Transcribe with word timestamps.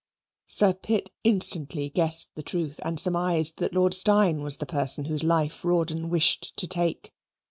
Sir 0.47 0.73
Pitt 0.73 1.11
instantly 1.23 1.91
guessed 1.91 2.29
the 2.33 2.41
truth 2.41 2.79
and 2.83 2.99
surmised 2.99 3.57
that 3.59 3.75
Lord 3.75 3.93
Steyne 3.93 4.41
was 4.41 4.57
the 4.57 4.65
person 4.65 5.05
whose 5.05 5.23
life 5.23 5.63
Rawdon 5.63 6.09
wished 6.09 6.57
to 6.57 6.65
take. 6.65 7.13